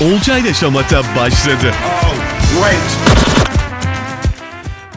[0.00, 1.72] Olcayla Şamata başladı.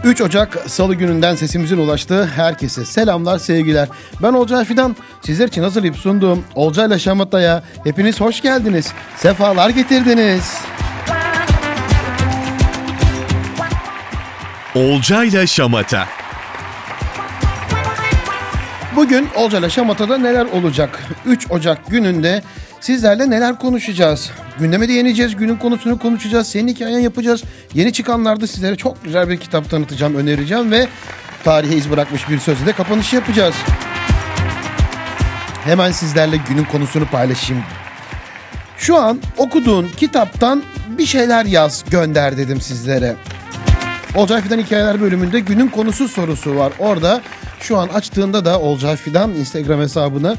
[0.04, 3.88] 3 Ocak Salı gününden sesimizin ulaştığı herkese selamlar, sevgiler.
[4.24, 4.96] Ben Olcay Fidan.
[5.22, 8.93] Sizler için hazırlayıp sunduğum Olcayla Şamata'ya hepiniz hoş geldiniz.
[9.17, 10.54] Sefalar getirdiniz.
[14.75, 16.07] Olcayla Şamata.
[18.95, 21.00] Bugün Olcayla Şamata'da neler olacak?
[21.25, 22.43] 3 Ocak gününde
[22.82, 24.32] sizlerle neler konuşacağız?
[24.59, 27.44] Gündeme değineceğiz, günün konusunu konuşacağız, senin hikayen yapacağız.
[27.73, 30.88] Yeni çıkanlarda sizlere çok güzel bir kitap tanıtacağım, önereceğim ve
[31.44, 33.55] tarihe iz bırakmış bir sözle de kapanış yapacağız.
[35.63, 37.63] Hemen sizlerle günün konusunu paylaşayım.
[38.77, 40.64] Şu an okuduğun kitaptan
[40.98, 43.16] bir şeyler yaz, gönder dedim sizlere.
[44.16, 46.73] Olcay Fidan Hikayeler bölümünde günün konusu sorusu var.
[46.80, 47.22] Orada
[47.59, 50.36] şu an açtığında da Olcay Fidan Instagram hesabını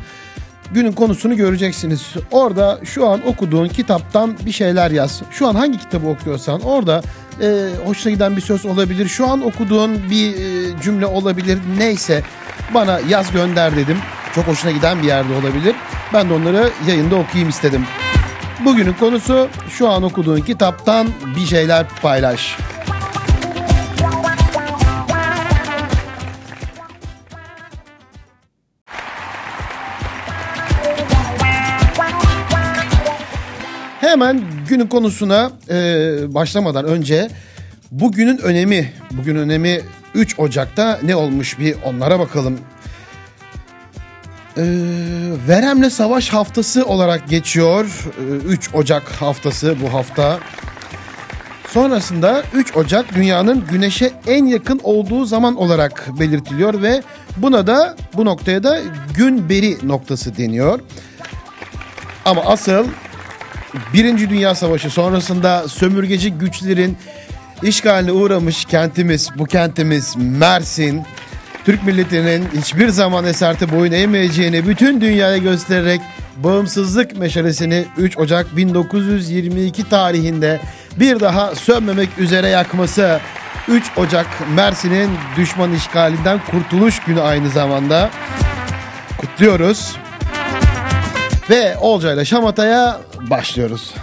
[0.72, 2.14] günün konusunu göreceksiniz.
[2.30, 5.22] Orada şu an okuduğun kitaptan bir şeyler yaz.
[5.30, 7.02] Şu an hangi kitabı okuyorsan orada
[7.42, 9.08] e, hoşuna giden bir söz olabilir.
[9.08, 11.58] Şu an okuduğun bir e, cümle olabilir.
[11.78, 12.22] Neyse
[12.74, 13.98] bana yaz gönder dedim.
[14.34, 15.74] Çok hoşuna giden bir yerde olabilir.
[16.14, 17.84] Ben de onları yayında okuyayım istedim.
[18.64, 22.56] Bugünün konusu şu an okuduğun kitaptan bir şeyler paylaş.
[34.10, 35.74] Hemen günün konusuna e,
[36.34, 37.28] başlamadan önce
[37.90, 39.80] bugünün önemi, bugün önemi
[40.14, 42.58] 3 Ocak'ta ne olmuş bir onlara bakalım.
[44.56, 44.62] E,
[45.48, 48.08] Veremle Savaş Haftası olarak geçiyor.
[48.18, 50.38] E, 3 Ocak haftası bu hafta.
[51.68, 57.02] Sonrasında 3 Ocak dünyanın güneşe en yakın olduğu zaman olarak belirtiliyor ve
[57.36, 58.80] buna da bu noktaya da
[59.16, 60.80] gün beri noktası deniyor.
[62.24, 62.86] Ama asıl
[63.94, 66.96] Birinci Dünya Savaşı sonrasında sömürgeci güçlerin
[67.62, 71.02] işgaline uğramış kentimiz, bu kentimiz Mersin,
[71.64, 76.00] Türk milletinin hiçbir zaman eserte boyun eğmeyeceğini bütün dünyaya göstererek
[76.36, 80.60] bağımsızlık meşalesini 3 Ocak 1922 tarihinde
[80.96, 83.20] bir daha sönmemek üzere yakması.
[83.68, 88.10] 3 Ocak Mersin'in düşman işgalinden kurtuluş günü aynı zamanda.
[89.18, 89.96] Kutluyoruz.
[91.50, 93.00] Ve Olcay'la Şamata'ya
[93.30, 93.94] başlıyoruz.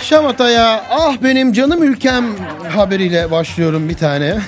[0.00, 2.24] Şamata'ya ah benim canım ülkem
[2.68, 4.38] haberiyle başlıyorum bir tane.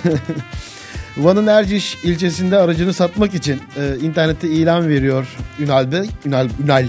[1.17, 6.89] Van'ın Erciş ilçesinde aracını satmak için e, internette ilan veriyor Ünal Bey, Ünal, Ünal,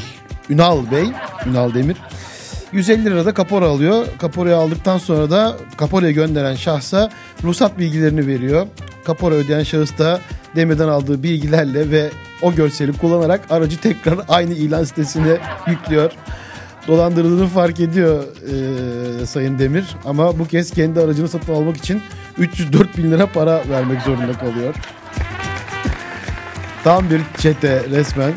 [0.49, 1.05] Ünal Bey,
[1.45, 1.97] Ünal Demir.
[2.75, 4.05] 150 lirada kapora alıyor.
[4.19, 7.09] Kaporayı aldıktan sonra da kaporaya gönderen şahsa
[7.43, 8.67] ruhsat bilgilerini veriyor.
[9.05, 10.21] Kapora ödeyen şahıs da
[10.55, 12.09] demirden aldığı bilgilerle ve
[12.41, 15.37] o görseli kullanarak aracı tekrar aynı ilan sitesine
[15.67, 16.11] yüklüyor.
[16.87, 18.23] Dolandırıldığını fark ediyor
[19.21, 22.01] e, Sayın Demir ama bu kez kendi aracını satın almak için
[22.37, 24.75] 304 bin lira para vermek zorunda kalıyor.
[26.83, 28.33] Tam bir çete resmen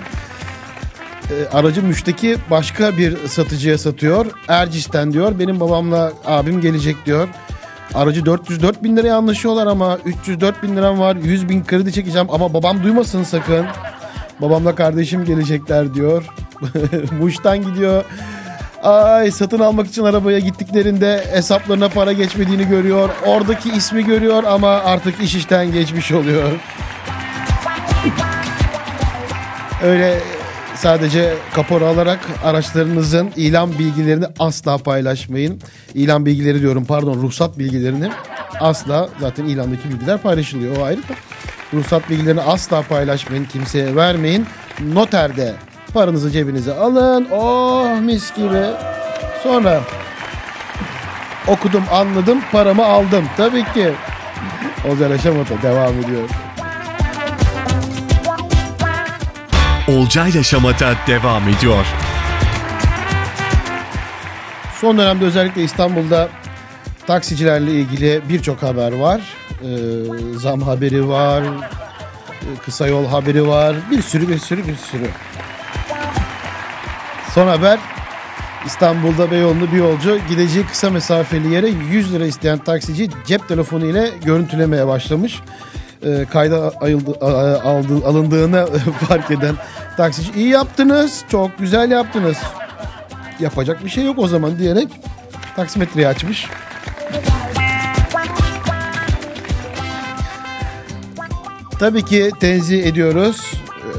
[1.52, 4.26] aracı müşteki başka bir satıcıya satıyor.
[4.48, 7.28] Erciş'ten diyor benim babamla abim gelecek diyor.
[7.94, 12.54] Aracı 404 bin liraya anlaşıyorlar ama 304 bin liram var 100 bin kredi çekeceğim ama
[12.54, 13.66] babam duymasın sakın.
[14.40, 16.24] Babamla kardeşim gelecekler diyor.
[17.20, 18.04] Muş'tan gidiyor.
[18.82, 23.10] Ay satın almak için arabaya gittiklerinde hesaplarına para geçmediğini görüyor.
[23.26, 26.52] Oradaki ismi görüyor ama artık iş işten geçmiş oluyor.
[29.82, 30.18] Öyle
[30.78, 35.60] sadece kapora alarak araçlarınızın ilan bilgilerini asla paylaşmayın.
[35.94, 38.10] İlan bilgileri diyorum pardon ruhsat bilgilerini
[38.60, 41.14] asla zaten ilandaki bilgiler paylaşılıyor o ayrı da.
[41.74, 44.46] Ruhsat bilgilerini asla paylaşmayın kimseye vermeyin.
[44.92, 45.54] Noterde
[45.94, 48.64] paranızı cebinize alın oh mis gibi.
[49.42, 49.80] Sonra
[51.48, 53.92] okudum anladım paramı aldım tabii ki.
[54.92, 56.47] Ozel Aşamata devam ediyor.
[59.88, 61.86] Olcayla Şamata devam ediyor.
[64.80, 66.28] Son dönemde özellikle İstanbul'da
[67.06, 69.20] taksicilerle ilgili birçok haber var.
[69.62, 69.66] Ee,
[70.38, 75.08] zam haberi var, e, kısa yol haberi var, bir sürü bir sürü bir sürü.
[77.34, 77.78] Son haber
[78.66, 84.10] İstanbul'da Beyoğlu'nda bir yolcu gideceği kısa mesafeli yere 100 lira isteyen taksici cep telefonu ile
[84.24, 85.40] görüntülemeye başlamış.
[86.02, 88.66] E, kayda ayıldı, a- aldı, alındığını
[89.08, 89.54] fark eden
[89.96, 92.36] taksici iyi yaptınız, çok güzel yaptınız.
[93.40, 94.88] Yapacak bir şey yok o zaman diyerek
[95.56, 96.46] taksimetreyi açmış.
[101.78, 103.52] Tabii ki tenzih ediyoruz.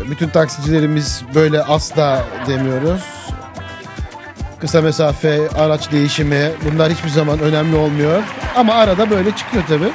[0.10, 3.02] Bütün taksicilerimiz böyle asla demiyoruz.
[4.62, 8.24] Kısa mesafe, araç değişimi bunlar hiçbir zaman önemli olmuyor.
[8.56, 9.92] Ama arada böyle çıkıyor tabii.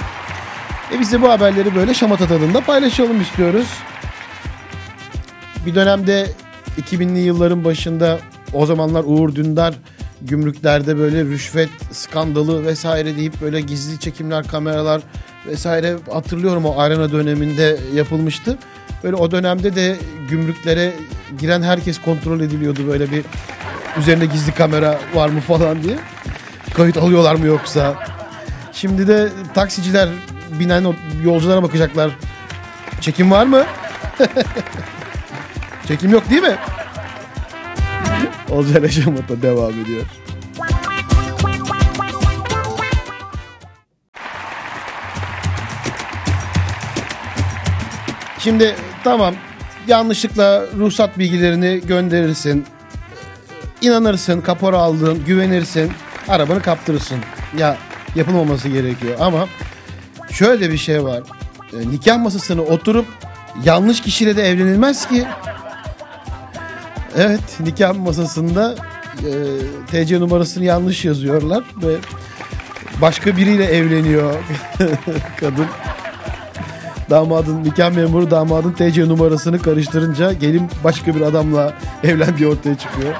[0.95, 3.67] E biz de bu haberleri böyle şamata tadında paylaşalım istiyoruz.
[5.67, 6.27] Bir dönemde
[6.81, 8.19] 2000'li yılların başında
[8.53, 9.75] o zamanlar Uğur Dündar
[10.23, 15.03] gümrüklerde böyle rüşvet skandalı vesaire deyip böyle gizli çekimler, kameralar
[15.47, 18.59] vesaire hatırlıyorum o arena döneminde yapılmıştı.
[19.05, 19.97] Böyle o dönemde de
[20.31, 20.93] gümrüklere
[21.39, 23.25] giren herkes kontrol ediliyordu böyle bir
[23.99, 25.99] üzerinde gizli kamera var mı falan diye.
[26.75, 27.95] Kayıt alıyorlar mı yoksa?
[28.73, 30.09] Şimdi de taksiciler
[30.61, 32.11] binen yolculara bakacaklar.
[33.01, 33.65] Çekim var mı?
[35.89, 36.57] Çekim yok değil mi?
[38.51, 40.03] Olcay Şamata devam ediyor.
[48.39, 48.75] Şimdi
[49.05, 49.35] tamam
[49.87, 52.67] yanlışlıkla ruhsat bilgilerini gönderirsin.
[53.81, 55.93] İnanırsın, kapora aldın, güvenirsin,
[56.29, 57.19] arabanı kaptırırsın.
[57.59, 57.77] Ya
[58.15, 59.49] yapılmaması gerekiyor ama
[60.35, 61.23] şöyle bir şey var.
[61.73, 63.07] E, nikah masasına oturup
[63.65, 65.25] yanlış kişiyle de evlenilmez ki.
[67.17, 68.75] Evet nikah masasında
[69.19, 71.97] e, TC numarasını yanlış yazıyorlar ve
[73.01, 74.35] başka biriyle evleniyor
[75.41, 75.67] kadın.
[77.11, 83.15] Damadın nikah memuru damadın TC numarasını karıştırınca gelin başka bir adamla evlendiği ortaya çıkıyor.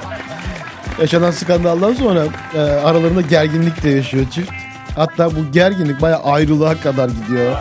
[1.01, 2.25] Yaşanan skandaldan sonra
[2.55, 4.64] e, aralarında gerginlik de yaşıyor çift.
[4.95, 7.55] Hatta bu gerginlik bayağı ayrılığa kadar gidiyor.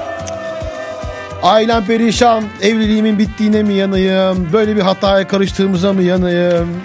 [1.42, 6.80] Ailem perişan, evliliğimin bittiğine mi yanayım, böyle bir hataya karıştığımıza mı yanayım?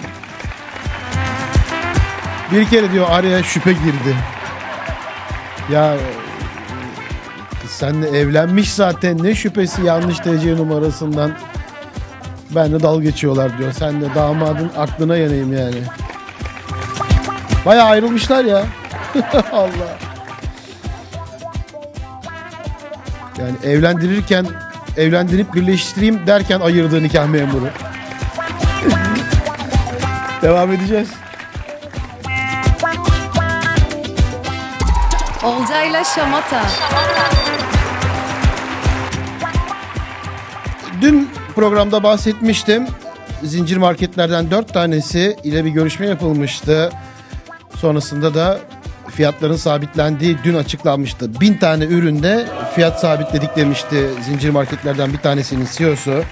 [2.52, 4.16] Bir kere diyor araya şüphe girdi.
[5.72, 5.96] Ya
[7.68, 11.32] senle evlenmiş zaten ne şüphesi yanlış TC numarasından.
[12.54, 13.72] Ben de dal geçiyorlar diyor.
[13.72, 15.82] Sen de damadın aklına yanayım yani.
[17.66, 18.64] Baya ayrılmışlar ya.
[19.52, 20.09] Allah.
[23.40, 24.46] Yani evlendirirken
[24.96, 27.68] evlendirip birleştireyim derken ayırdığı nikah memuru.
[30.42, 31.08] Devam edeceğiz.
[35.42, 36.62] Olcayla Şamata.
[41.00, 42.86] Dün programda bahsetmiştim.
[43.42, 46.90] Zincir marketlerden dört tanesi ile bir görüşme yapılmıştı.
[47.76, 48.58] Sonrasında da
[49.10, 51.40] fiyatların sabitlendiği dün açıklanmıştı.
[51.40, 56.22] Bin tane üründe fiyat sabitledik demişti zincir marketlerden bir tanesinin CEO'su.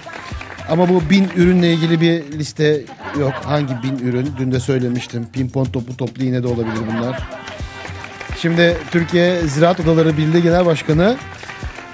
[0.69, 2.81] Ama bu bin ürünle ilgili bir liste
[3.21, 3.33] yok.
[3.45, 4.31] Hangi bin ürün?
[4.39, 5.27] Dün de söylemiştim.
[5.33, 7.23] Pimpon topu toplu iğne de olabilir bunlar.
[8.43, 11.17] Şimdi Türkiye Ziraat Odaları Birliği Genel Başkanı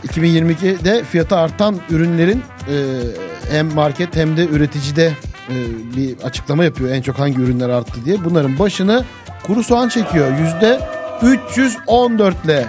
[0.06, 2.74] 2022'de fiyatı artan ürünlerin e,
[3.50, 5.12] hem market hem de üreticide
[5.48, 5.54] e,
[5.96, 8.24] bir açıklama yapıyor en çok hangi ürünler arttı diye.
[8.24, 9.04] Bunların başını
[9.42, 10.80] kuru soğan çekiyor yüzde
[11.22, 12.66] 314 ile.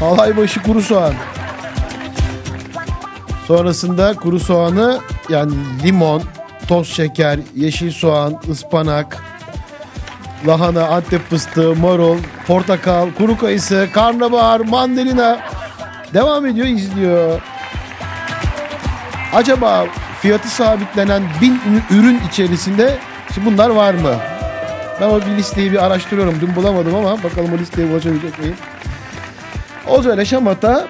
[0.00, 1.14] Halay başı kuru soğan.
[3.46, 5.52] Sonrasında kuru soğanı yani
[5.84, 6.22] limon,
[6.68, 9.22] toz şeker, yeşil soğan, ıspanak,
[10.46, 15.40] lahana, antep fıstığı, marul, portakal, kuru kayısı, karnabahar, mandalina
[16.14, 17.40] devam ediyor izliyor.
[19.34, 19.86] Acaba
[20.26, 22.98] fiyatı sabitlenen bin ürün içerisinde
[23.34, 24.14] şimdi bunlar var mı?
[25.00, 26.40] Ben o bir listeyi bir araştırıyorum.
[26.40, 28.56] Dün bulamadım ama bakalım o listeye ulaşabilecek miyim?
[29.86, 30.88] Olcay Şamata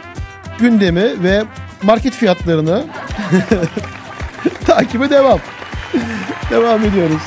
[0.59, 1.45] gündemi ve
[1.83, 2.85] market fiyatlarını
[4.67, 5.39] takibe devam.
[6.51, 7.23] devam ediyoruz.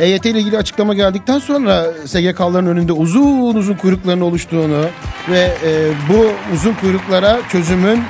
[0.00, 4.84] EYT ile ilgili açıklama geldikten sonra SGK'ların önünde uzun uzun kuyrukların oluştuğunu
[5.30, 8.02] ve e, bu uzun kuyruklara çözümün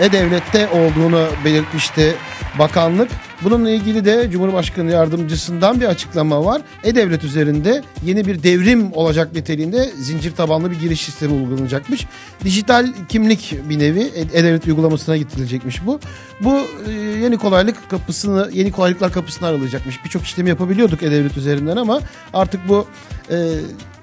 [0.00, 2.14] E-Devlet'te olduğunu belirtmişti
[2.58, 3.10] bakanlık.
[3.44, 6.62] Bununla ilgili de Cumhurbaşkanı yardımcısından bir açıklama var.
[6.84, 12.06] E-Devlet üzerinde yeni bir devrim olacak niteliğinde zincir tabanlı bir giriş sistemi uygulanacakmış.
[12.44, 16.00] Dijital kimlik bir nevi E-Devlet uygulamasına getirilecekmiş bu.
[16.40, 20.04] Bu e, yeni kolaylık kapısını, yeni kolaylıklar kapısını aralayacakmış.
[20.04, 22.00] Birçok işlemi yapabiliyorduk E-Devlet üzerinden ama
[22.34, 22.86] artık bu
[23.30, 23.36] e,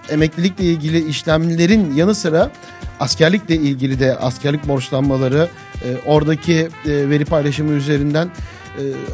[0.10, 2.52] emeklilikle ilgili işlemlerin yanı sıra
[3.00, 5.50] askerlikle ilgili de askerlik borçlanmaları,
[5.84, 8.32] e, oradaki e, veri paylaşımı üzerinden e,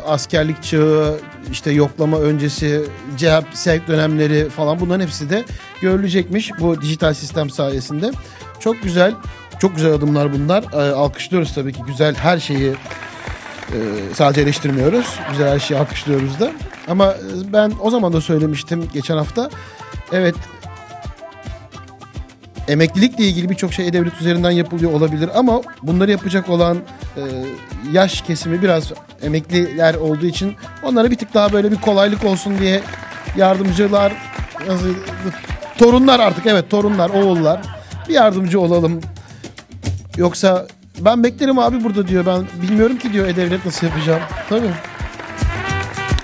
[0.06, 1.20] askerlik çağı,
[1.52, 2.82] işte yoklama öncesi,
[3.18, 5.46] cevap sevk dönemleri falan bunların hepsi de
[5.82, 8.12] görülecekmiş bu dijital sistem sayesinde.
[8.60, 9.14] Çok güzel,
[9.60, 10.64] çok güzel adımlar bunlar.
[10.74, 13.78] E, alkışlıyoruz tabii ki güzel her şeyi e,
[14.14, 15.20] sadece eleştirmiyoruz.
[15.32, 16.52] Güzel her şeyi alkışlıyoruz da.
[16.88, 17.16] Ama
[17.54, 19.50] ben o zaman da söylemiştim geçen hafta.
[20.12, 20.36] Evet
[22.68, 26.78] emeklilikle ilgili birçok şey E-Devlet üzerinden yapılıyor olabilir ama bunları yapacak olan
[27.18, 27.22] e,
[27.92, 28.92] yaş kesimi biraz
[29.22, 32.82] emekliler olduğu için onlara bir tık daha böyle bir kolaylık olsun diye
[33.38, 34.14] yardımcılar
[35.78, 37.62] torunlar artık evet torunlar oğullar
[38.10, 39.02] bir yardımcı olalım.
[40.18, 40.68] Yoksa
[41.00, 44.22] ben beklerim abi burada diyor ben bilmiyorum ki diyor E-Devlet nasıl yapacağım.
[44.50, 44.72] Tabii.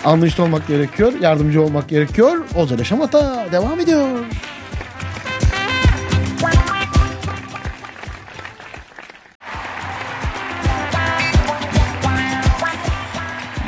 [0.06, 2.46] Anlayışlı olmak gerekiyor yardımcı olmak gerekiyor.
[2.56, 4.08] Ozan Şamata devam ediyor.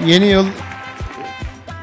[0.06, 0.46] Yeni yıl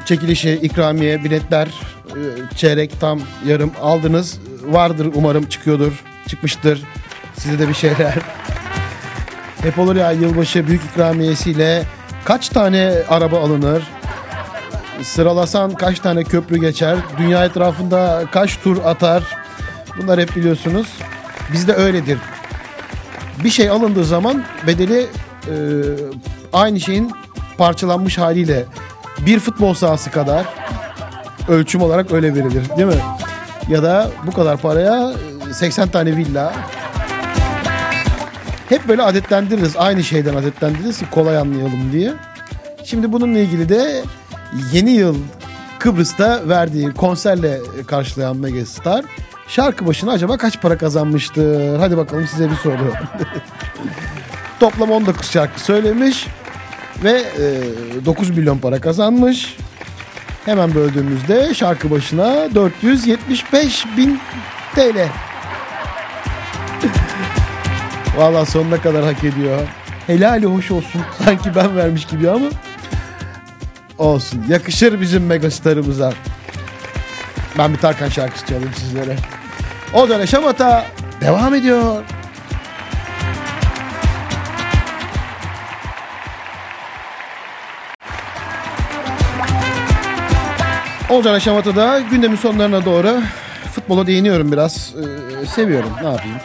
[0.05, 1.67] çekilişi, ikramiye, biletler,
[2.07, 4.39] e, çeyrek, tam, yarım aldınız.
[4.65, 6.83] Vardır umarım çıkıyordur, çıkmıştır.
[7.37, 8.13] Size de bir şeyler.
[9.61, 11.83] Hep olur ya yılbaşı büyük ikramiyesiyle
[12.25, 13.83] kaç tane araba alınır?
[15.01, 16.97] Sıralasan kaç tane köprü geçer?
[17.17, 19.23] Dünya etrafında kaç tur atar?
[19.97, 20.87] Bunlar hep biliyorsunuz.
[21.53, 22.17] Bizde öyledir.
[23.43, 25.07] Bir şey alındığı zaman bedeli
[25.47, 25.55] e,
[26.53, 27.11] aynı şeyin
[27.59, 28.65] parçalanmış haliyle
[29.19, 30.45] bir futbol sahası kadar
[31.47, 33.01] ölçüm olarak öyle verilir değil mi?
[33.69, 35.13] Ya da bu kadar paraya
[35.49, 36.53] e, 80 tane villa.
[38.69, 39.77] Hep böyle adetlendiririz.
[39.77, 42.13] Aynı şeyden adetlendiririz ki kolay anlayalım diye.
[42.83, 44.03] Şimdi bununla ilgili de
[44.73, 45.17] yeni yıl
[45.79, 49.05] Kıbrıs'ta verdiği konserle karşılayan Megastar
[49.47, 51.79] şarkı başına acaba kaç para kazanmıştır?
[51.79, 52.93] Hadi bakalım size bir soru.
[54.59, 56.27] Toplam 19 şarkı söylemiş
[57.03, 57.23] ve
[58.01, 59.57] e, 9 milyon para kazanmış.
[60.45, 64.19] Hemen böldüğümüzde şarkı başına 475 bin
[64.75, 65.07] TL.
[68.17, 69.59] Valla sonuna kadar hak ediyor.
[70.07, 71.01] Helali hoş olsun.
[71.25, 72.47] Sanki ben vermiş gibi ama.
[73.97, 74.43] Olsun.
[74.49, 76.13] Yakışır bizim megastarımıza.
[77.57, 79.15] Ben bir Tarkan şarkısı çalayım sizlere.
[79.93, 80.85] O dönem Şamata
[81.21, 82.03] devam ediyor.
[91.09, 93.21] Olcan Aşamata'da gündemin sonlarına doğru
[93.75, 94.95] futbola değiniyorum biraz.
[95.43, 96.37] Ee, seviyorum ne yapayım.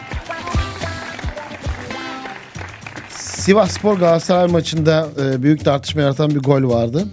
[3.09, 7.05] Sivas Spor Galatasaray maçında e, büyük tartışma yaratan bir gol vardı.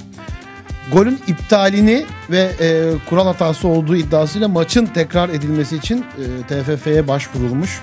[0.93, 7.81] Golün iptalini ve e, kural hatası olduğu iddiasıyla maçın tekrar edilmesi için e, TFF'ye başvurulmuş.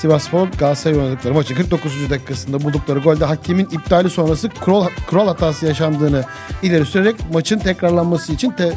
[0.00, 2.10] Sivas Spor Galatasaray oynadıkları maçın 49.
[2.10, 6.24] dakikasında buldukları golde hakemin iptali sonrası kural, kural hatası yaşandığını
[6.62, 8.72] ileri sürerek maçın tekrarlanması için te,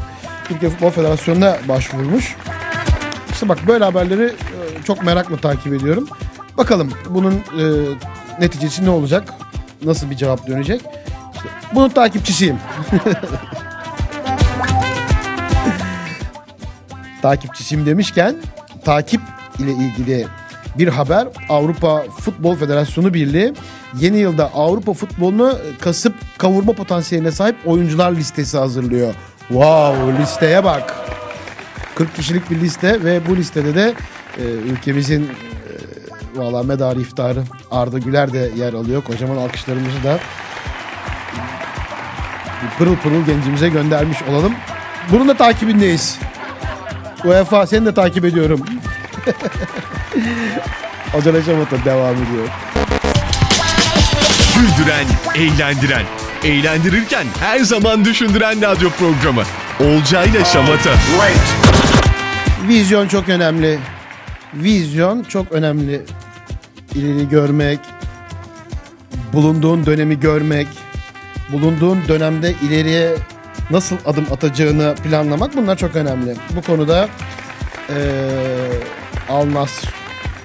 [0.48, 2.36] Türkiye Futbol Federasyonu'na başvurmuş.
[3.32, 6.08] İşte bak böyle haberleri e, çok merakla takip ediyorum.
[6.58, 7.64] Bakalım bunun e,
[8.40, 9.34] neticesi ne olacak?
[9.84, 10.80] Nasıl bir cevap dönecek?
[11.34, 12.58] İşte bunun takipçisiyim.
[17.22, 18.36] takipçisiyim demişken
[18.84, 19.20] takip
[19.58, 20.26] ile ilgili
[20.78, 23.54] bir haber Avrupa Futbol Federasyonu Birliği
[24.00, 29.14] yeni yılda Avrupa futbolunu kasıp kavurma potansiyeline sahip oyuncular listesi hazırlıyor.
[29.48, 30.94] Wow listeye bak.
[31.94, 33.94] 40 kişilik bir liste ve bu listede de
[34.38, 35.28] e, ülkemizin e,
[36.36, 39.02] valla medarı iftarı Arda Güler de yer alıyor.
[39.02, 40.18] Kocaman alkışlarımızı da
[42.78, 44.54] pırıl pırıl gencimize göndermiş olalım.
[45.12, 46.18] Bunun da takibindeyiz.
[47.24, 48.60] UEFA seni de takip ediyorum.
[51.12, 52.48] Hoca Reşamat'a devam ediyor.
[54.54, 56.02] Güldüren, eğlendiren,
[56.44, 59.42] eğlendirirken her zaman düşündüren radyo programı.
[59.80, 60.90] Olcayla Şamata.
[62.68, 63.78] Vizyon çok önemli.
[64.54, 66.02] Vizyon çok önemli.
[66.94, 67.80] İleri görmek,
[69.32, 70.68] bulunduğun dönemi görmek,
[71.52, 73.14] bulunduğun dönemde ileriye
[73.70, 76.34] nasıl adım atacağını planlamak bunlar çok önemli.
[76.56, 77.08] Bu konuda
[77.88, 77.96] eee
[79.28, 79.88] Al Nasr,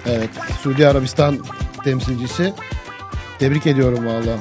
[0.10, 0.30] evet
[0.62, 1.40] Suudi Arabistan
[1.84, 2.54] temsilcisi
[3.40, 4.38] tebrik ediyorum valla.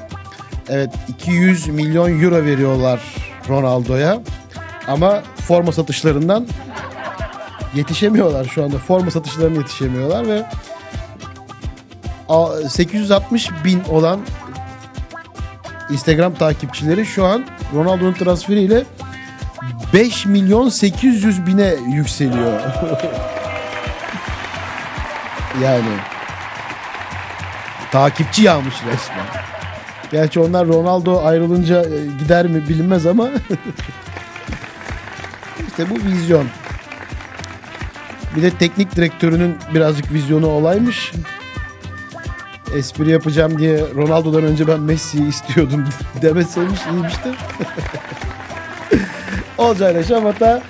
[0.69, 3.01] Evet 200 milyon euro veriyorlar
[3.49, 4.23] Ronaldo'ya
[4.89, 6.47] ama forma satışlarından
[7.75, 8.79] yetişemiyorlar şu anda.
[8.79, 10.45] Forma satışlarına yetişemiyorlar ve
[12.29, 14.21] a- 860 bin olan
[15.91, 17.45] Instagram takipçileri şu an
[17.75, 18.85] Ronaldo'nun transferiyle
[19.93, 22.61] 5 milyon 800 bine yükseliyor.
[25.63, 25.89] yani
[27.93, 29.27] takipçi yağmış resmen.
[30.13, 33.29] Gerçi onlar Ronaldo ayrılınca e, gider mi bilinmez ama
[35.69, 36.47] işte bu vizyon.
[38.37, 41.13] Bir de teknik direktörünün birazcık vizyonu olaymış.
[42.75, 45.89] Espri yapacağım diye Ronaldo'dan önce ben Messi'yi istiyordum
[46.23, 47.35] demeseymiş iyiymiş de.
[49.59, 50.63] Olcay ile Şamata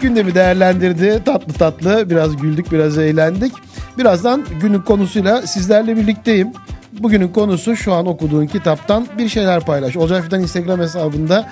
[0.00, 1.22] gündemi değerlendirdi.
[1.24, 3.52] Tatlı tatlı biraz güldük biraz eğlendik.
[3.98, 6.52] Birazdan günün konusuyla sizlerle birlikteyim.
[6.92, 9.96] Bugünün konusu şu an okuduğun kitaptan bir şeyler paylaş.
[9.96, 11.48] Olcay Fidan Instagram hesabında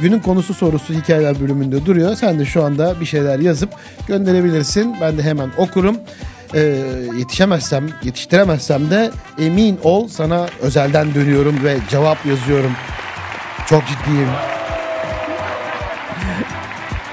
[0.00, 2.14] günün konusu sorusu hikayeler bölümünde duruyor.
[2.14, 3.70] Sen de şu anda bir şeyler yazıp
[4.08, 4.96] gönderebilirsin.
[5.00, 5.96] Ben de hemen okurum.
[6.54, 6.60] Ee,
[7.18, 12.72] yetişemezsem, yetiştiremezsem de emin ol sana özelden dönüyorum ve cevap yazıyorum.
[13.66, 14.28] Çok ciddiyim.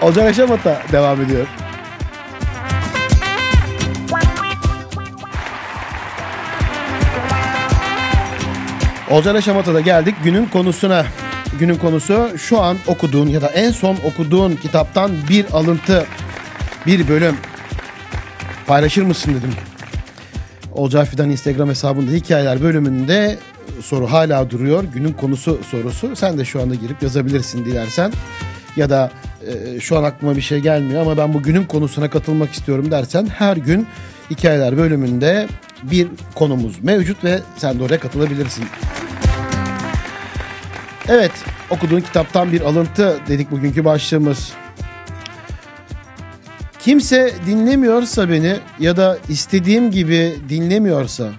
[0.02, 1.48] Olcay Yaşamata devam ediyor.
[9.12, 11.06] Olcay Yaşamata'da geldik günün konusuna.
[11.60, 16.06] Günün konusu şu an okuduğun ya da en son okuduğun kitaptan bir alıntı,
[16.86, 17.36] bir bölüm.
[18.68, 19.54] Paylaşır mısın dedim.
[20.72, 23.38] Olcay Fidan Instagram hesabında hikayeler bölümünde
[23.82, 24.84] soru hala duruyor.
[24.84, 26.16] Günün konusu sorusu.
[26.16, 28.12] Sen de şu anda girip yazabilirsin dilersen.
[28.76, 29.12] Ya da
[29.48, 33.26] e, şu an aklıma bir şey gelmiyor ama ben bu günün konusuna katılmak istiyorum dersen
[33.26, 33.88] her gün
[34.32, 35.48] hikayeler bölümünde
[35.84, 38.66] bir konumuz mevcut ve sen de oraya katılabilirsin.
[41.08, 41.32] Evet
[41.70, 44.54] okuduğun kitaptan bir alıntı dedik bugünkü başlığımız.
[46.80, 51.30] Kimse dinlemiyorsa beni ya da istediğim gibi dinlemiyorsa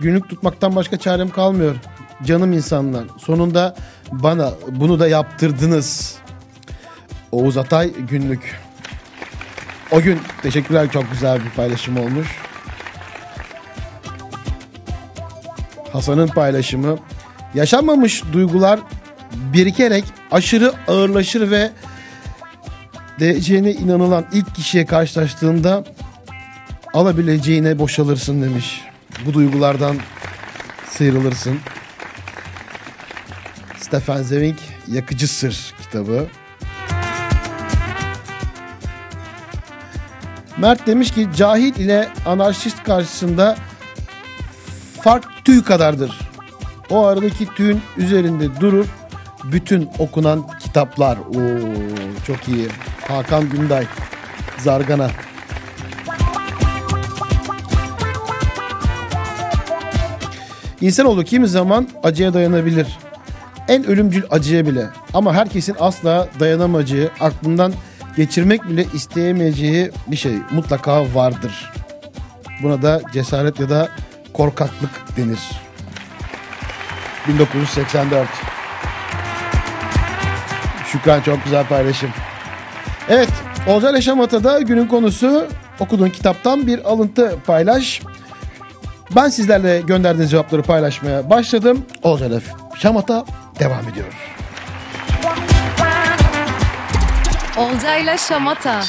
[0.00, 1.76] günlük tutmaktan başka çarem kalmıyor.
[2.24, 3.76] Canım insanlar sonunda
[4.12, 6.16] bana bunu da yaptırdınız.
[7.32, 8.67] Oğuz Atay günlük.
[9.92, 12.28] O gün teşekkürler çok güzel bir paylaşım olmuş.
[15.92, 16.98] Hasan'ın paylaşımı.
[17.54, 18.80] Yaşanmamış duygular
[19.32, 21.70] birikerek aşırı ağırlaşır ve
[23.20, 25.84] değeceğine inanılan ilk kişiye karşılaştığında
[26.94, 28.80] alabileceğine boşalırsın demiş.
[29.26, 29.96] Bu duygulardan
[30.90, 31.58] sıyrılırsın.
[33.80, 34.56] Stefan Zweig
[34.88, 36.26] Yakıcı Sır kitabı.
[40.60, 43.56] Mert demiş ki cahil ile anarşist karşısında
[45.00, 46.18] fark tüy kadardır.
[46.90, 48.86] O aradaki tüyün üzerinde durur
[49.44, 51.18] bütün okunan kitaplar.
[51.18, 51.60] Oo
[52.26, 52.68] çok iyi.
[53.08, 53.86] Hakan Günday.
[54.58, 55.10] Zargana.
[60.80, 62.98] İnsanoğlu kimi zaman acıya dayanabilir.
[63.68, 64.86] En ölümcül acıya bile.
[65.14, 67.72] Ama herkesin asla dayanamayacağı, aklından
[68.18, 71.72] geçirmek bile isteyemeyeceği bir şey mutlaka vardır.
[72.62, 73.88] Buna da cesaret ya da
[74.32, 75.38] korkaklık denir.
[77.28, 78.28] 1984
[80.86, 82.10] Şükran çok güzel paylaşım.
[83.08, 83.30] Evet,
[83.66, 85.46] Olcay Yaşamata'da günün konusu
[85.80, 88.02] okuduğun kitaptan bir alıntı paylaş.
[89.16, 91.84] Ben sizlerle gönderdiğiniz cevapları paylaşmaya başladım.
[92.02, 92.40] Olcay
[92.74, 93.24] Şamata
[93.60, 94.37] devam ediyor.
[97.58, 98.80] Olcayla Şamata.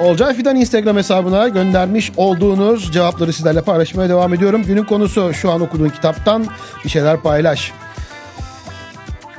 [0.00, 4.64] Olcay Fidan Instagram hesabına göndermiş olduğunuz cevapları sizlerle paylaşmaya devam ediyorum.
[4.64, 6.46] Günün konusu şu an okuduğun kitaptan
[6.84, 7.72] bir şeyler paylaş.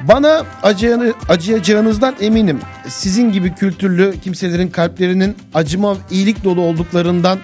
[0.01, 2.62] Bana acıyanı, acıyacağınızdan eminim.
[2.88, 7.39] Sizin gibi kültürlü kimselerin kalplerinin acıma iyilik dolu olduklarından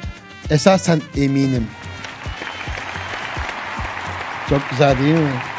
[0.50, 1.68] esasen eminim.
[4.50, 5.53] Çok güzel değil mi?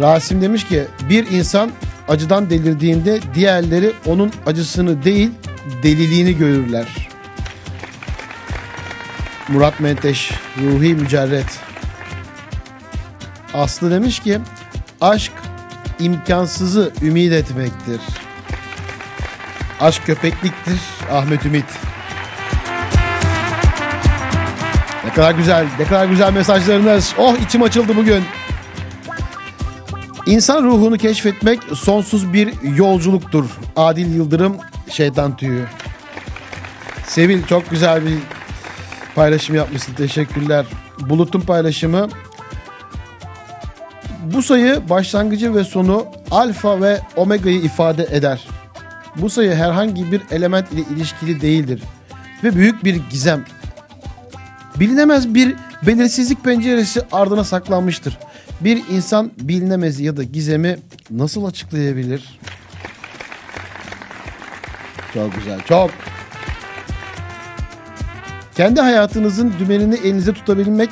[0.00, 1.70] Rasim demiş ki bir insan
[2.08, 5.30] acıdan delirdiğinde diğerleri onun acısını değil
[5.82, 6.86] deliliğini görürler.
[9.48, 10.30] Murat Menteş,
[10.62, 11.58] Ruhi Mücerret.
[13.54, 14.38] Aslı demiş ki
[15.00, 15.32] aşk
[15.98, 18.00] imkansızı ümit etmektir.
[19.80, 20.80] Aşk köpekliktir
[21.12, 21.64] Ahmet Ümit.
[25.04, 27.14] Ne kadar güzel, ne kadar güzel mesajlarınız.
[27.18, 28.24] Oh içim açıldı bugün.
[30.30, 33.44] İnsan ruhunu keşfetmek sonsuz bir yolculuktur.
[33.76, 34.56] Adil Yıldırım
[34.88, 35.64] Şeytan Tüyü.
[37.06, 38.18] Sevil çok güzel bir
[39.14, 39.94] paylaşım yapmışsın.
[39.94, 40.66] Teşekkürler.
[41.00, 42.08] Bulut'un paylaşımı.
[44.22, 48.48] Bu sayı başlangıcı ve sonu alfa ve omega'yı ifade eder.
[49.16, 51.82] Bu sayı herhangi bir element ile ilişkili değildir
[52.44, 53.44] ve büyük bir gizem.
[54.76, 58.18] Bilinemez bir belirsizlik penceresi ardına saklanmıştır.
[58.60, 60.78] Bir insan bilinemezi ya da gizemi
[61.10, 62.38] nasıl açıklayabilir?
[65.14, 65.90] Çok güzel, çok.
[68.56, 70.90] Kendi hayatınızın dümenini elinizde tutabilmek,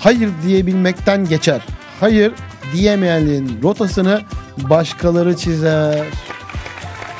[0.00, 1.66] hayır diyebilmekten geçer.
[2.00, 2.32] Hayır
[2.72, 4.20] diyemeyenlerin rotasını
[4.58, 6.06] başkaları çizer.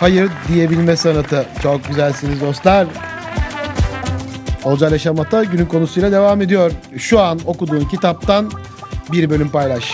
[0.01, 1.47] Hayır diyebilme sanatı.
[1.63, 2.87] Çok güzelsiniz dostlar.
[4.65, 6.73] Olcay Leşamata günün konusuyla devam ediyor.
[6.97, 8.51] Şu an okuduğun kitaptan
[9.13, 9.93] Bir bölüm paylaş.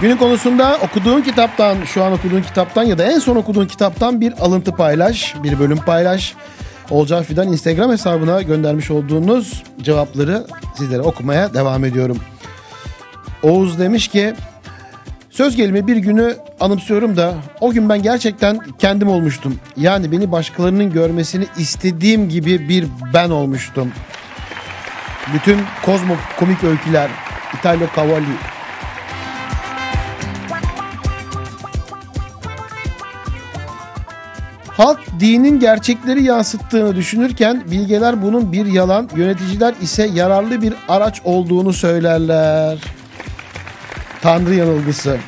[0.00, 4.32] Günün konusunda okuduğun kitaptan, şu an okuduğun kitaptan ya da en son okuduğun kitaptan bir
[4.44, 6.34] alıntı paylaş, bir bölüm paylaş.
[6.90, 12.18] Olcay Fidan Instagram hesabına göndermiş olduğunuz cevapları sizlere okumaya devam ediyorum.
[13.42, 14.34] Oğuz demiş ki
[15.38, 19.60] Söz gelimi bir günü anımsıyorum da o gün ben gerçekten kendim olmuştum.
[19.76, 23.92] Yani beni başkalarının görmesini istediğim gibi bir ben olmuştum.
[25.34, 27.10] Bütün kozmo komik öyküler
[27.58, 28.24] Italo Cavalli
[34.68, 41.72] Halk dinin gerçekleri yansıttığını düşünürken bilgeler bunun bir yalan, yöneticiler ise yararlı bir araç olduğunu
[41.72, 42.97] söylerler.
[44.28, 45.18] Tanrı yanılgısı.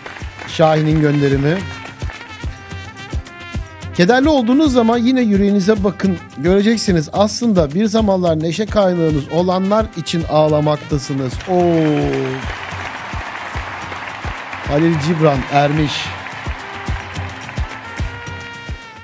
[0.49, 1.59] Şahin'in gönderimi.
[3.95, 6.19] Kederli olduğunuz zaman yine yüreğinize bakın.
[6.39, 11.33] Göreceksiniz aslında bir zamanlar neşe kaynağınız olanlar için ağlamaktasınız.
[11.49, 11.75] Oo.
[14.69, 15.93] Halil Cibran ermiş.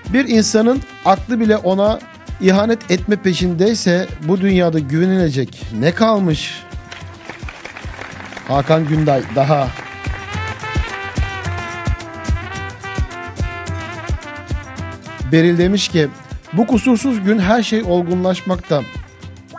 [0.09, 1.99] Bir insanın aklı bile ona
[2.41, 6.63] ihanet etme peşindeyse bu dünyada güvenilecek ne kalmış?
[8.49, 9.86] Hakan Günday daha.
[15.37, 16.09] Beril demiş ki
[16.53, 18.83] bu kusursuz gün her şey olgunlaşmakta.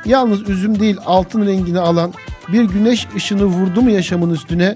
[0.06, 2.13] Yalnız üzüm değil altın rengini alan
[2.48, 4.76] bir güneş ışını vurdu mu yaşamın üstüne?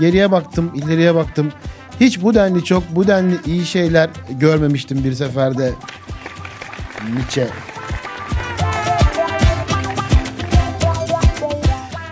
[0.00, 1.52] Geriye baktım, ileriye baktım.
[2.00, 5.72] Hiç bu denli çok, bu denli iyi şeyler görmemiştim bir seferde.
[7.14, 7.48] Nietzsche.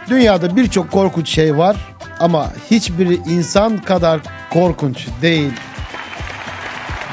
[0.08, 1.76] Dünyada birçok korkunç şey var
[2.20, 5.52] ama hiçbiri insan kadar korkunç değil.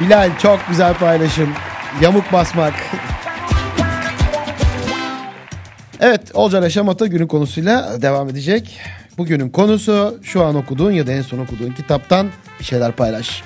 [0.02, 1.50] Bilal çok güzel paylaşım.
[2.02, 2.74] Yamuk basmak.
[6.00, 8.80] Evet Olcan Eşamata günün konusuyla devam edecek.
[9.18, 12.28] Bugünün konusu şu an okuduğun ya da en son okuduğun kitaptan
[12.60, 13.44] bir şeyler paylaş.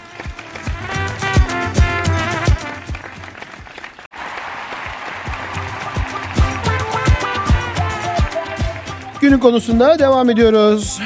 [9.21, 10.99] Günün konusunda devam ediyoruz.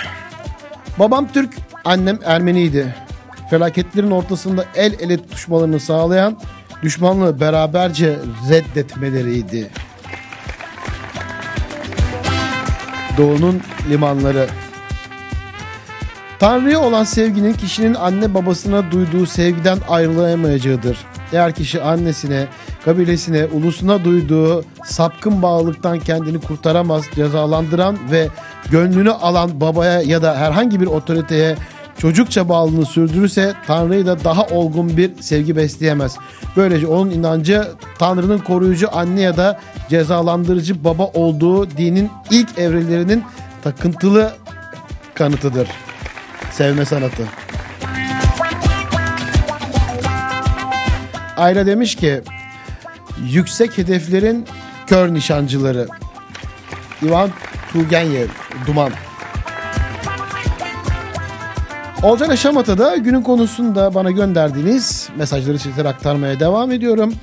[0.99, 1.53] Babam Türk,
[1.85, 2.95] annem Ermeniydi.
[3.51, 6.37] Felaketlerin ortasında el ele tutuşmalarını sağlayan
[6.83, 9.69] düşmanlığı beraberce reddetmeleriydi.
[13.17, 14.47] Doğu'nun limanları.
[16.39, 20.97] Tanrı'ya olan sevginin kişinin anne babasına duyduğu sevgiden ayrılamayacağıdır.
[21.33, 22.47] Eğer kişi annesine,
[22.85, 28.27] kabilesine, ulusuna duyduğu sapkın bağlılıktan kendini kurtaramaz, cezalandıran ve
[28.69, 31.55] gönlünü alan babaya ya da herhangi bir otoriteye
[32.01, 36.17] çocukça bağlılığını sürdürürse Tanrı'yı da daha olgun bir sevgi besleyemez.
[36.55, 37.67] Böylece onun inancı
[37.99, 39.59] Tanrı'nın koruyucu anne ya da
[39.89, 43.23] cezalandırıcı baba olduğu dinin ilk evrelerinin
[43.63, 44.33] takıntılı
[45.13, 45.67] kanıtıdır.
[46.51, 47.23] Sevme sanatı.
[51.37, 52.21] Ayla demiş ki
[53.29, 54.45] yüksek hedeflerin
[54.87, 55.87] kör nişancıları.
[57.03, 57.29] Ivan
[57.71, 58.27] Turgenev,
[58.67, 58.91] Duman.
[62.03, 67.13] Olcan Aşamat'a da günün konusunda bana gönderdiğiniz mesajları sizlere aktarmaya devam ediyorum.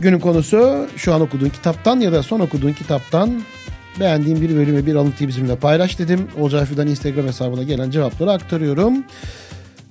[0.00, 3.42] Günün konusu şu an okuduğun kitaptan ya da son okuduğun kitaptan
[4.00, 6.28] beğendiğim bir bölümü bir alıntıyı bizimle paylaş dedim.
[6.38, 9.04] Olcay Fidan Instagram hesabına gelen cevapları aktarıyorum.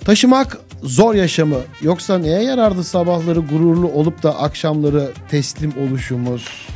[0.05, 6.67] Taşımak zor yaşamı yoksa neye yarardı sabahları gururlu olup da akşamları teslim oluşumuz?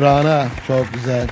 [0.00, 1.26] Rana çok güzel.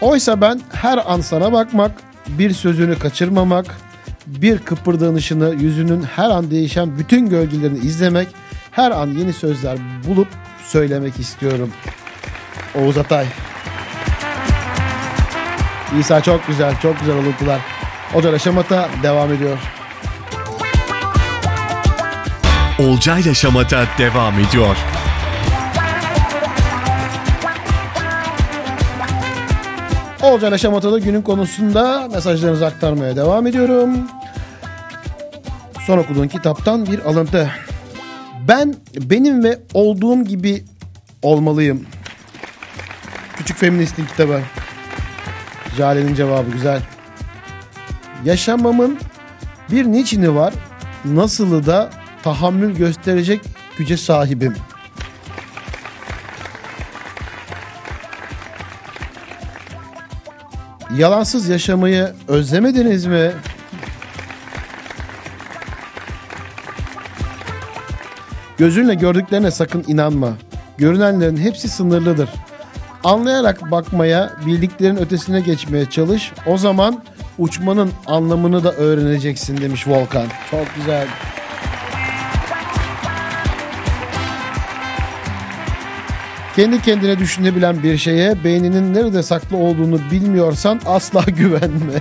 [0.00, 1.92] Oysa ben her an sana bakmak,
[2.28, 3.76] bir sözünü kaçırmamak,
[4.26, 8.28] bir kıpırdanışını, yüzünün her an değişen bütün gölgelerini izlemek,
[8.70, 10.28] her an yeni sözler bulup
[10.64, 11.70] söylemek istiyorum.
[12.74, 13.26] Oğuz Atay.
[16.00, 17.60] İsa çok güzel, çok güzel alıntılar.
[18.14, 19.58] Ocar Aşamata devam ediyor.
[22.78, 24.76] Olcayla Şamata devam ediyor.
[30.22, 34.08] Olcan Aşamatalı günün konusunda mesajlarınızı aktarmaya devam ediyorum.
[35.86, 37.50] Son okuduğun kitaptan bir alıntı.
[38.48, 40.64] Ben benim ve olduğum gibi
[41.22, 41.86] olmalıyım.
[43.36, 44.40] Küçük Feminist'in kitabı.
[45.76, 46.80] Jale'nin cevabı güzel.
[48.24, 48.98] Yaşamamın
[49.70, 50.54] bir niçini var,
[51.04, 51.90] nasılı da
[52.22, 53.40] tahammül gösterecek
[53.78, 54.54] güce sahibim.
[60.98, 63.32] Yalansız yaşamayı özlemediniz mi?
[68.58, 70.32] Gözünle gördüklerine sakın inanma.
[70.78, 72.28] Görünenlerin hepsi sınırlıdır.
[73.04, 76.32] Anlayarak bakmaya, bildiklerin ötesine geçmeye çalış.
[76.46, 77.02] O zaman
[77.38, 80.26] uçmanın anlamını da öğreneceksin demiş Volkan.
[80.50, 81.06] Çok güzel.
[86.58, 92.00] Kendi kendine düşünebilen bir şeye beyninin nerede saklı olduğunu bilmiyorsan asla güvenme.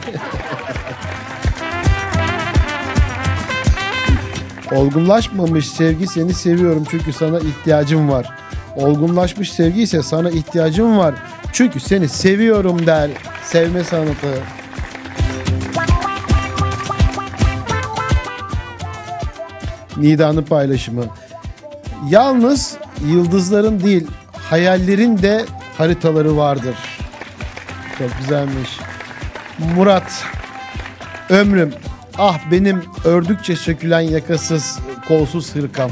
[4.72, 8.30] Olgunlaşmamış sevgi seni seviyorum çünkü sana ihtiyacım var.
[8.76, 11.16] Olgunlaşmış sevgi ise sana ihtiyacım var
[11.54, 13.10] çünkü seni seviyorum der.
[13.44, 14.28] Sevme sanatı.
[19.98, 21.06] Nida'nın paylaşımı.
[22.10, 24.08] Yalnız yıldızların değil
[24.50, 25.46] hayallerin de
[25.78, 26.76] haritaları vardır.
[27.98, 28.80] Çok güzelmiş.
[29.76, 30.26] Murat.
[31.30, 31.74] Ömrüm.
[32.18, 35.92] Ah benim ördükçe sökülen yakasız kolsuz hırkam.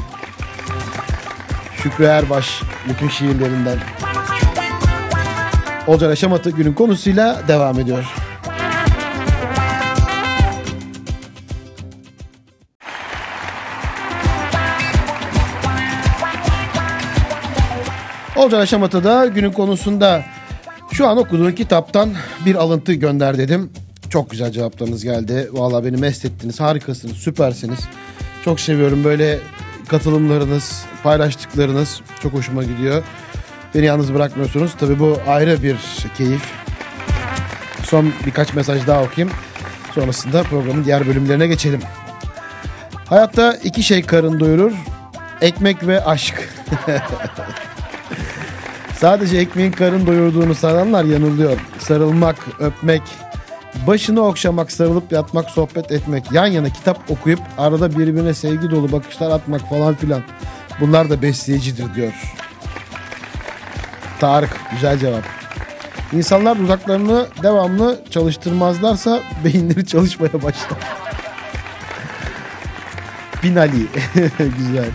[1.82, 3.78] Şükrü Erbaş bütün şiirlerinden.
[5.86, 8.25] Olcay Aşamatı günün konusuyla devam ediyor.
[18.46, 20.24] Olcay Aşamatı da günün konusunda
[20.92, 22.10] şu an okuduğun kitaptan
[22.46, 23.70] bir alıntı gönder dedim.
[24.10, 25.48] Çok güzel cevaplarınız geldi.
[25.52, 26.60] Vallahi beni mest ettiniz.
[26.60, 27.78] Harikasınız, süpersiniz.
[28.44, 29.38] Çok seviyorum böyle
[29.88, 33.02] katılımlarınız, paylaştıklarınız çok hoşuma gidiyor.
[33.74, 34.72] Beni yalnız bırakmıyorsunuz.
[34.78, 35.76] Tabii bu ayrı bir
[36.16, 36.42] keyif.
[37.82, 39.36] Son birkaç mesaj daha okuyayım.
[39.94, 41.80] Sonrasında programın diğer bölümlerine geçelim.
[43.06, 44.72] Hayatta iki şey karın doyurur.
[45.40, 46.48] Ekmek ve aşk.
[49.00, 51.58] Sadece ekmeğin karın doyurduğunu sananlar yanılıyor.
[51.78, 53.02] Sarılmak, öpmek,
[53.86, 59.30] başını okşamak, sarılıp yatmak, sohbet etmek, yan yana kitap okuyup arada birbirine sevgi dolu bakışlar
[59.30, 60.22] atmak falan filan.
[60.80, 62.12] Bunlar da besleyicidir diyor.
[64.20, 65.24] Tarık güzel cevap.
[66.12, 70.78] İnsanlar dudaklarını devamlı çalıştırmazlarsa beyinleri çalışmaya başlar.
[73.42, 73.86] Binali.
[74.58, 74.90] güzel.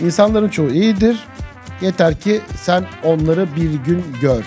[0.00, 1.16] İnsanların çoğu iyidir.
[1.80, 4.44] Yeter ki sen onları bir gün gör.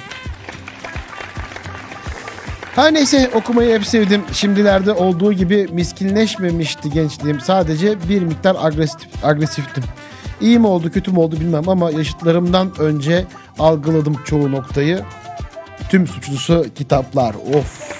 [2.75, 4.21] Her neyse okumayı hep sevdim.
[4.33, 7.39] Şimdilerde olduğu gibi miskinleşmemişti gençliğim.
[7.39, 9.83] Sadece bir miktar agresif, agresiftim.
[10.41, 13.25] İyi mi oldu kötü mü oldu bilmem ama yaşıtlarımdan önce
[13.59, 15.03] algıladım çoğu noktayı.
[15.89, 17.35] Tüm suçlusu kitaplar.
[17.53, 17.99] Of.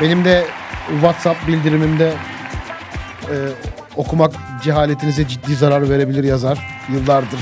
[0.00, 0.44] Benim de
[0.90, 2.12] WhatsApp bildirimimde
[3.30, 3.34] e,
[3.96, 4.32] okumak
[4.64, 6.58] cehaletinize ciddi zarar verebilir yazar.
[6.92, 7.40] Yıllardır.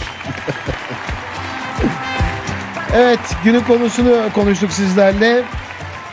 [2.94, 5.42] evet günün konusunu konuştuk sizlerle.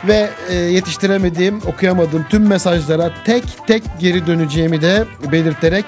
[0.04, 5.84] Ve e, yetiştiremediğim, okuyamadığım tüm mesajlara tek tek geri döneceğimi de belirterek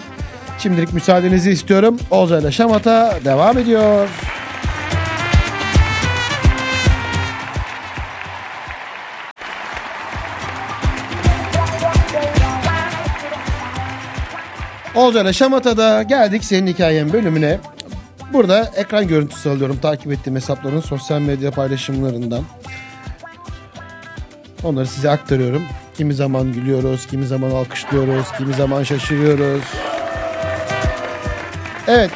[0.58, 1.96] şimdilik müsaadenizi istiyorum.
[2.10, 4.08] Olcayla Şamata devam ediyor.
[14.94, 17.58] Olcayla Şamata'da geldik senin hikayen bölümüne.
[18.32, 22.42] Burada ekran görüntüsü alıyorum takip ettiğim hesapların sosyal medya paylaşımlarından.
[24.64, 25.62] Onları size aktarıyorum.
[25.96, 29.62] Kimi zaman gülüyoruz, kimi zaman alkışlıyoruz, kimi zaman şaşırıyoruz.
[31.88, 32.10] Evet.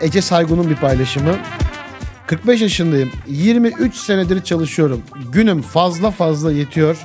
[0.00, 1.36] Ece Saygun'un bir paylaşımı.
[2.26, 3.12] 45 yaşındayım.
[3.26, 5.02] 23 senedir çalışıyorum.
[5.32, 6.96] Günüm fazla fazla yetiyor.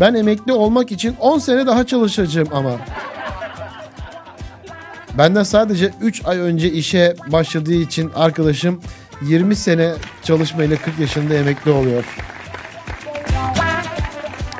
[0.00, 2.70] Ben emekli olmak için 10 sene daha çalışacağım ama.
[5.18, 8.80] Benden sadece 3 ay önce işe başladığı için arkadaşım
[9.22, 12.04] 20 sene çalışmayla 40 yaşında emekli oluyor.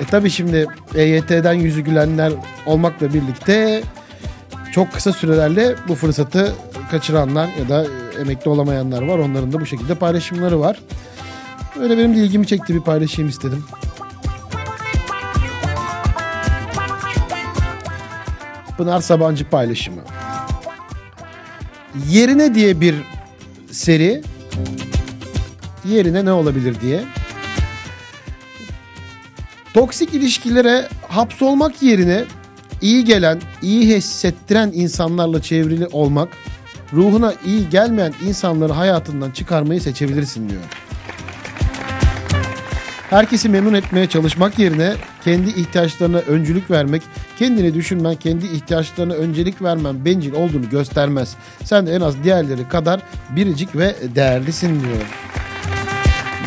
[0.01, 2.33] E tabi şimdi EYT'den yüzü gülenler
[2.67, 3.83] olmakla birlikte
[4.73, 6.55] çok kısa sürelerle bu fırsatı
[6.91, 7.87] kaçıranlar ya da
[8.21, 9.19] emekli olamayanlar var.
[9.19, 10.81] Onların da bu şekilde paylaşımları var.
[11.81, 13.65] Öyle benim de ilgimi çekti bir paylaşayım istedim.
[18.77, 20.01] Pınar Sabancı paylaşımı.
[22.09, 22.95] Yerine diye bir
[23.71, 24.23] seri
[25.85, 27.05] yerine ne olabilir diye
[29.75, 32.25] Toksik ilişkilere hapsolmak yerine
[32.81, 36.29] iyi gelen, iyi hissettiren insanlarla çevrili olmak,
[36.93, 40.61] ruhuna iyi gelmeyen insanları hayatından çıkarmayı seçebilirsin diyor.
[43.11, 47.03] Herkesi memnun etmeye çalışmak yerine kendi ihtiyaçlarına öncülük vermek,
[47.39, 51.37] kendini düşünmen, kendi ihtiyaçlarına öncelik vermen bencil olduğunu göstermez.
[51.65, 53.01] Sen de en az diğerleri kadar
[53.37, 55.03] biricik ve değerlisin diyor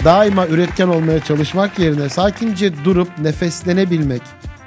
[0.05, 4.21] daima üretken olmaya çalışmak yerine sakince durup nefeslenebilmek,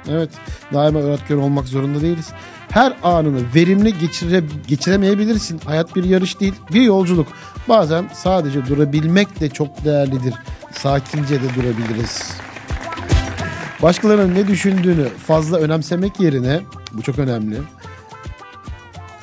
[0.09, 0.29] Evet,
[0.73, 2.27] daima öğretkar olmak zorunda değiliz.
[2.69, 5.59] Her anını verimli geçire, geçiremeyebilirsin.
[5.65, 7.27] Hayat bir yarış değil, bir yolculuk.
[7.69, 10.33] Bazen sadece durabilmek de çok değerlidir.
[10.71, 12.31] Sakince de durabiliriz.
[13.81, 16.59] Başkalarının ne düşündüğünü fazla önemsemek yerine,
[16.93, 17.57] bu çok önemli.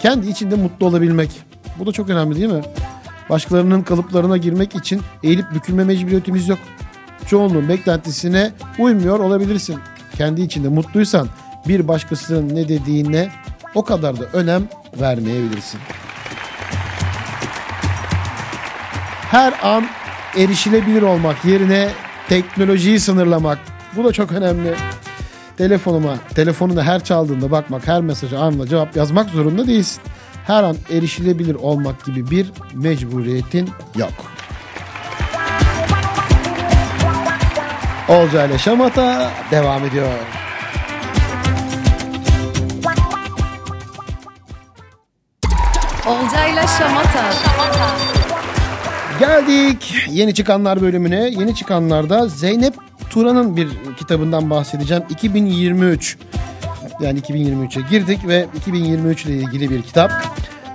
[0.03, 1.31] Kendi içinde mutlu olabilmek.
[1.79, 2.63] Bu da çok önemli değil mi?
[3.31, 6.59] Başkalarının kalıplarına girmek için eğilip bükülme mecburiyetimiz yok.
[7.27, 9.79] Çoğunluğun beklentisine uymuyor olabilirsin.
[10.17, 11.29] Kendi içinde mutluysan
[11.69, 13.29] bir başkasının ne dediğine
[13.75, 14.69] o kadar da önem
[15.01, 15.81] vermeyebilirsin.
[19.31, 19.87] Her an
[20.37, 21.89] erişilebilir olmak yerine
[22.29, 23.59] teknolojiyi sınırlamak.
[23.97, 24.75] Bu da çok önemli.
[25.57, 30.03] Telefonuma, telefonuna her çaldığında bakmak, her mesaja anla cevap yazmak zorunda değilsin.
[30.47, 34.13] Her an erişilebilir olmak gibi bir mecburiyetin yok.
[38.09, 40.09] Olcay ile Şamata devam ediyor.
[46.07, 47.33] Olcayla Şamata.
[49.21, 51.31] Geldik yeni çıkanlar bölümüne.
[51.39, 52.75] Yeni çıkanlarda Zeynep
[53.17, 55.03] Turan'ın bir kitabından bahsedeceğim.
[55.11, 56.19] 2023
[57.01, 60.11] yani 2023'e girdik ve 2023 ile ilgili bir kitap.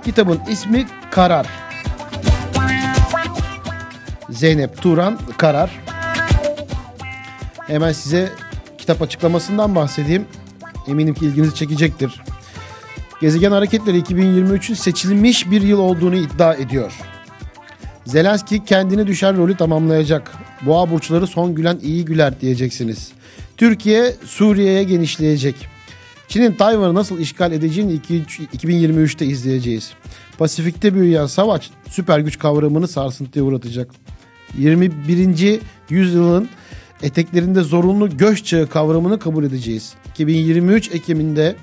[0.04, 1.46] Kitabın ismi Karar.
[4.30, 5.80] Zeynep Turan Karar.
[7.66, 8.32] Hemen size
[8.78, 10.26] kitap açıklamasından bahsedeyim.
[10.88, 12.22] Eminim ki ilginizi çekecektir.
[13.20, 16.92] Gezegen Hareketleri 2023'ün seçilmiş bir yıl olduğunu iddia ediyor.
[18.06, 20.32] Zelenski kendini düşen rolü tamamlayacak.
[20.66, 23.12] Boğa burçları son gülen iyi güler diyeceksiniz.
[23.56, 25.56] Türkiye Suriye'ye genişleyecek.
[26.28, 29.92] Çin'in Tayvan'ı nasıl işgal edeceğini 2023'te izleyeceğiz.
[30.38, 33.90] Pasifik'te büyüyen savaş süper güç kavramını sarsıntıya uğratacak.
[34.58, 35.60] 21.
[35.90, 36.48] yüzyılın
[37.02, 39.94] eteklerinde zorunlu göç çağı kavramını kabul edeceğiz.
[40.10, 41.56] 2023 Ekim'inde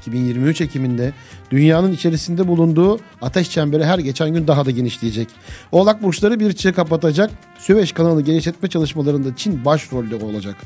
[0.00, 1.12] 2023 Ekim'inde
[1.50, 5.28] dünyanın içerisinde bulunduğu ateş çemberi her geçen gün daha da genişleyecek.
[5.72, 7.30] Oğlak burçları bir çığ kapatacak.
[7.58, 10.56] Süveyş kanalı genişletme çalışmalarında Çin başrolde olacak.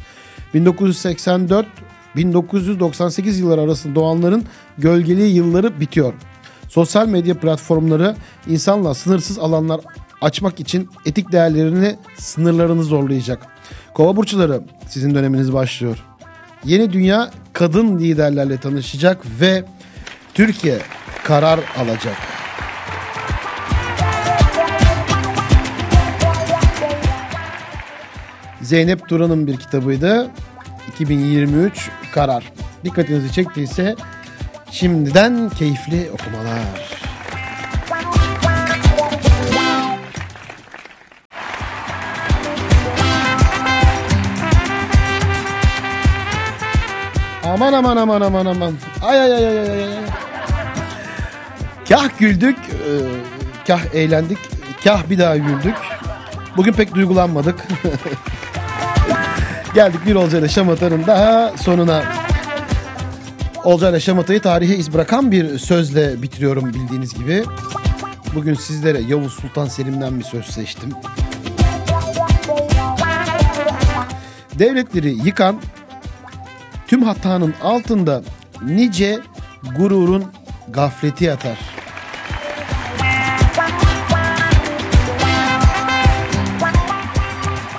[0.54, 1.66] 1984
[2.16, 4.44] 1998 yılları arasında doğanların
[4.78, 6.14] gölgeli yılları bitiyor.
[6.68, 8.16] Sosyal medya platformları
[8.46, 9.80] insanla sınırsız alanlar
[10.20, 13.46] açmak için etik değerlerini sınırlarını zorlayacak.
[13.94, 16.04] Kova burçları sizin döneminiz başlıyor.
[16.64, 19.64] Yeni dünya kadın liderlerle tanışacak ve
[20.34, 20.78] Türkiye
[21.24, 22.16] karar alacak.
[28.60, 30.30] Zeynep Duran'ın bir kitabıydı.
[30.92, 32.52] 2023 karar.
[32.84, 33.96] Dikkatinizi çektiyse
[34.70, 37.00] şimdiden keyifli okumalar.
[47.44, 48.74] Aman aman aman aman aman.
[49.02, 49.88] Ay ay ay ay ay.
[51.88, 52.90] Kah güldük, e,
[53.66, 54.38] kah eğlendik,
[54.84, 55.74] kah bir daha güldük.
[56.56, 57.56] Bugün pek duygulanmadık.
[59.74, 62.02] Geldik bir Olcayla Şamata'nın daha sonuna.
[63.64, 67.44] Olcayla Şamata'yı tarihe iz bırakan bir sözle bitiriyorum bildiğiniz gibi.
[68.34, 70.90] Bugün sizlere Yavuz Sultan Selim'den bir söz seçtim.
[74.58, 75.60] Devletleri yıkan
[76.86, 78.22] tüm hatanın altında
[78.64, 79.18] nice
[79.76, 80.24] gururun
[80.68, 81.58] gafleti yatar.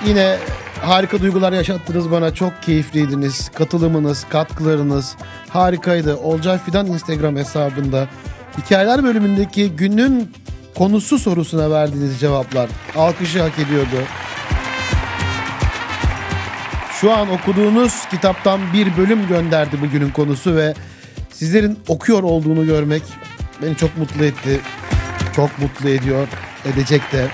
[0.05, 0.37] Yine
[0.81, 2.33] harika duygular yaşattınız bana.
[2.33, 3.49] Çok keyifliydiniz.
[3.49, 5.15] Katılımınız, katkılarınız
[5.49, 6.17] harikaydı.
[6.17, 8.07] Olcay Fidan Instagram hesabında
[8.57, 10.31] hikayeler bölümündeki günün
[10.75, 13.97] konusu sorusuna verdiğiniz cevaplar alkışı hak ediyordu.
[17.01, 20.73] Şu an okuduğunuz kitaptan bir bölüm gönderdi bugünün konusu ve
[21.33, 23.03] sizlerin okuyor olduğunu görmek
[23.61, 24.59] beni çok mutlu etti.
[25.35, 26.27] Çok mutlu ediyor,
[26.65, 27.27] edecek de.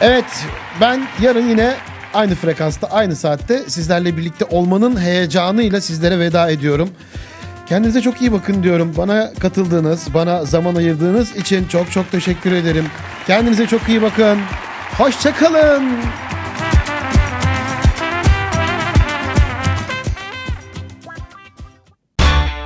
[0.00, 0.44] Evet,
[0.80, 1.74] ben yarın yine
[2.14, 6.90] aynı frekansta, aynı saatte sizlerle birlikte olmanın heyecanıyla sizlere veda ediyorum.
[7.66, 8.94] Kendinize çok iyi bakın diyorum.
[8.96, 12.84] Bana katıldığınız, bana zaman ayırdığınız için çok çok teşekkür ederim.
[13.26, 14.38] Kendinize çok iyi bakın.
[14.98, 15.98] Hoşçakalın.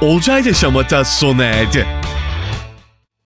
[0.00, 2.03] Olcayla Şamata sona erdi.